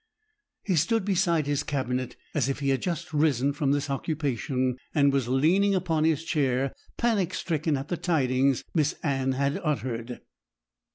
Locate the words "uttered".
9.63-10.21